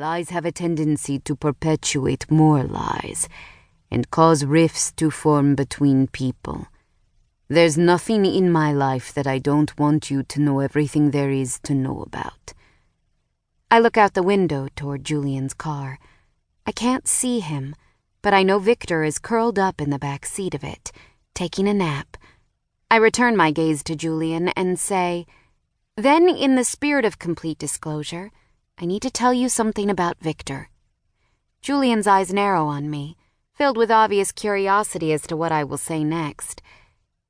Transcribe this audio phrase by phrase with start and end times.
[0.00, 3.28] Lies have a tendency to perpetuate more lies
[3.90, 6.68] and cause rifts to form between people.
[7.48, 11.60] There's nothing in my life that I don't want you to know everything there is
[11.64, 12.54] to know about.
[13.70, 15.98] I look out the window toward Julian's car.
[16.64, 17.74] I can't see him,
[18.22, 20.92] but I know Victor is curled up in the back seat of it,
[21.34, 22.16] taking a nap.
[22.90, 25.26] I return my gaze to Julian and say,
[25.94, 28.30] Then, in the spirit of complete disclosure,
[28.82, 30.70] I need to tell you something about Victor.
[31.60, 33.18] Julian's eyes narrow on me,
[33.52, 36.62] filled with obvious curiosity as to what I will say next.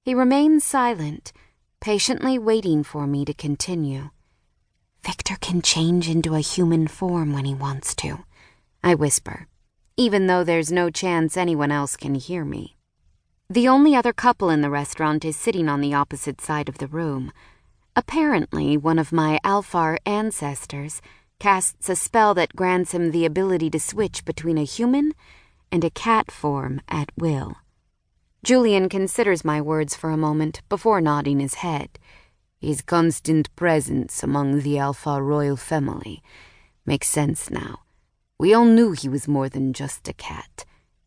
[0.04, 1.32] He remains silent,
[1.80, 4.10] patiently waiting for me to continue.
[5.04, 8.24] Victor can change into a human form when he wants to,
[8.84, 9.48] I whisper,
[9.96, 12.76] even though there's no chance anyone else can hear me.
[13.48, 16.86] The only other couple in the restaurant is sitting on the opposite side of the
[16.86, 17.32] room.
[17.96, 21.02] Apparently, one of my Alfar ancestors
[21.40, 25.12] casts a spell that grants him the ability to switch between a human
[25.72, 27.56] and a cat form at will.
[28.44, 31.98] Julian considers my words for a moment before nodding his head.
[32.60, 36.22] His constant presence among the Alfar royal family
[36.86, 37.80] makes sense now.
[38.38, 40.64] We all knew he was more than just a cat,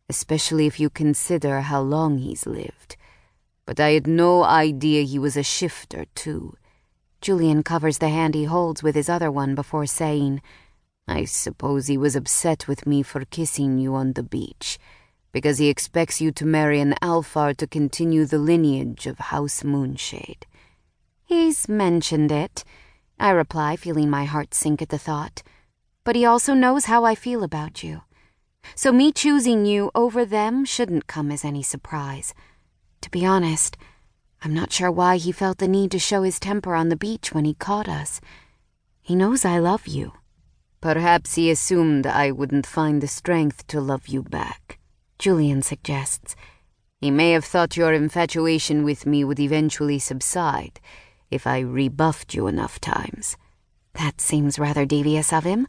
[0.08, 2.96] especially if you consider how long he's lived.
[3.66, 6.56] But I had no idea he was a shifter, too.
[7.24, 10.42] Julian covers the hand he holds with his other one before saying,
[11.08, 14.78] I suppose he was upset with me for kissing you on the beach,
[15.32, 20.44] because he expects you to marry an Alfar to continue the lineage of House Moonshade.
[21.24, 22.62] He's mentioned it,
[23.18, 25.42] I reply, feeling my heart sink at the thought.
[26.04, 28.02] But he also knows how I feel about you.
[28.74, 32.34] So me choosing you over them shouldn't come as any surprise.
[33.00, 33.78] To be honest,
[34.44, 37.32] I'm not sure why he felt the need to show his temper on the beach
[37.32, 38.20] when he caught us.
[39.00, 40.12] He knows I love you.
[40.82, 44.78] Perhaps he assumed I wouldn't find the strength to love you back,
[45.18, 46.36] Julian suggests.
[47.00, 50.78] He may have thought your infatuation with me would eventually subside
[51.30, 53.38] if I rebuffed you enough times.
[53.94, 55.66] That seems rather devious of him,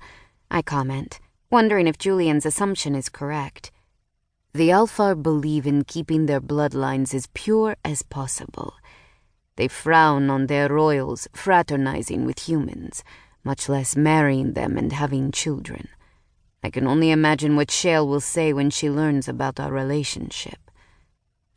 [0.52, 3.72] I comment, wondering if Julian's assumption is correct.
[4.56, 8.76] The Alfar believe in keeping their bloodlines as pure as possible.
[9.58, 13.04] They frown on their royals fraternizing with humans,
[13.44, 15.90] much less marrying them and having children.
[16.64, 20.72] I can only imagine what Shale will say when she learns about our relationship.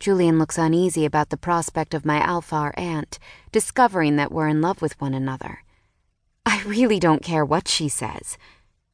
[0.01, 3.17] Julian looks uneasy about the prospect of my Alfar aunt
[3.53, 5.63] discovering that we're in love with one another.
[6.45, 8.37] I really don't care what she says,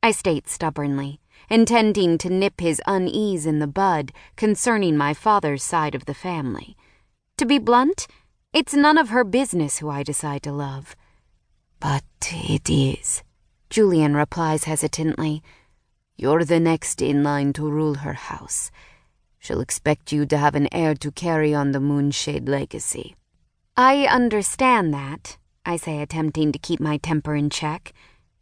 [0.03, 5.95] I state stubbornly, intending to nip his unease in the bud concerning my father's side
[5.95, 6.75] of the family.
[7.37, 8.07] To be blunt,
[8.53, 10.95] it's none of her business who I decide to love.
[11.79, 13.23] But it is,
[13.69, 15.43] Julian replies hesitantly.
[16.15, 18.71] You're the next in line to rule her house.
[19.37, 23.15] She'll expect you to have an heir to carry on the Moonshade legacy.
[23.77, 27.91] I understand that, I say, attempting to keep my temper in check.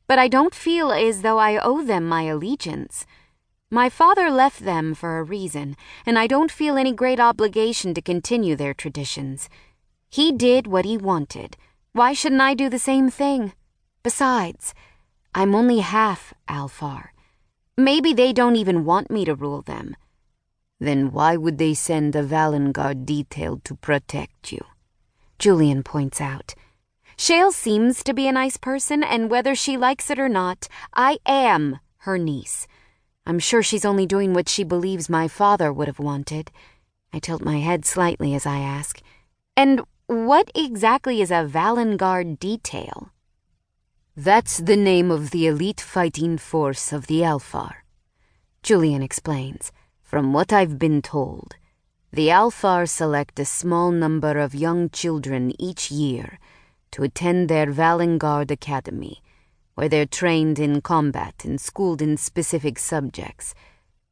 [0.08, 3.06] But I don't feel as though I owe them my allegiance.
[3.70, 5.76] My father left them for a reason,
[6.06, 9.50] and I don't feel any great obligation to continue their traditions.
[10.10, 11.58] He did what he wanted.
[11.94, 13.54] Why shouldn't I do the same thing?
[14.04, 14.76] Besides,
[15.34, 17.10] I'm only half Alfar.
[17.78, 19.96] Maybe they don't even want me to rule them.
[20.80, 24.64] Then why would they send a Valengard detail to protect you?
[25.40, 26.54] Julian points out.
[27.18, 31.20] Shale seems to be a nice person, and whether she likes it or not, I
[31.26, 32.68] am her niece.
[33.26, 36.52] I'm sure she's only doing what she believes my father would have wanted.
[37.14, 39.02] I tilt my head slightly as I ask.
[39.56, 43.12] And what exactly is a Valengard detail?
[44.18, 47.86] That's the name of the elite fighting force of the Alfar.
[48.62, 49.72] Julian explains.
[50.02, 51.56] From what I've been told,
[52.12, 56.38] the Alfar select a small number of young children each year
[56.94, 59.22] to attend their Valengard Academy,
[59.76, 63.54] where they're trained in combat and schooled in specific subjects.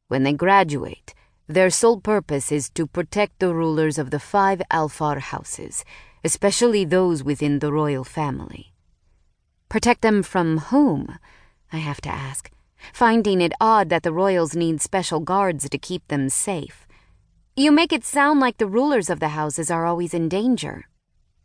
[0.08, 1.14] When they graduate,
[1.48, 5.84] their sole purpose is to protect the rulers of the five Alfar houses,
[6.22, 8.72] especially those within the royal family.
[9.68, 11.18] Protect them from whom?
[11.72, 12.50] I have to ask
[12.92, 16.86] finding it odd that the royals need special guards to keep them safe.
[17.54, 20.88] You make it sound like the rulers of the houses are always in danger.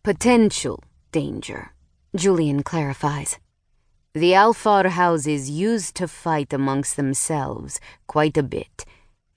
[0.03, 1.73] Potential danger,
[2.15, 3.37] Julian clarifies.
[4.13, 8.85] The Alfar houses used to fight amongst themselves quite a bit.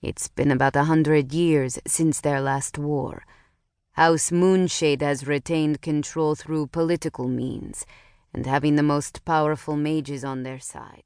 [0.01, 3.23] It's been about a hundred years since their last war.
[3.91, 7.85] House Moonshade has retained control through political means
[8.33, 11.03] and having the most powerful mages on their side.